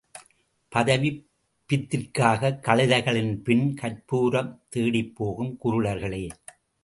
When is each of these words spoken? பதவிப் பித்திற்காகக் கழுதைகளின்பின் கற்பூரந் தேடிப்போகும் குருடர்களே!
பதவிப் 0.71 1.19
பித்திற்காகக் 1.69 2.63
கழுதைகளின்பின் 2.63 3.65
கற்பூரந் 3.81 4.51
தேடிப்போகும் 4.75 5.53
குருடர்களே! 5.63 6.25